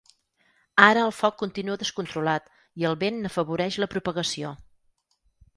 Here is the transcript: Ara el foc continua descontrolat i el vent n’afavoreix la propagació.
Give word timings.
Ara 0.85 1.03
el 1.07 1.13
foc 1.17 1.37
continua 1.41 1.77
descontrolat 1.83 2.49
i 2.83 2.89
el 2.93 2.99
vent 3.05 3.23
n’afavoreix 3.27 3.81
la 3.85 3.93
propagació. 3.95 4.59